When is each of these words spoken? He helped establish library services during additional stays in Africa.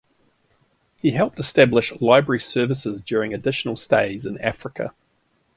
He 0.97 1.11
helped 1.11 1.37
establish 1.37 1.91
library 2.01 2.39
services 2.39 3.01
during 3.01 3.35
additional 3.35 3.77
stays 3.77 4.25
in 4.25 4.39
Africa. 4.39 4.95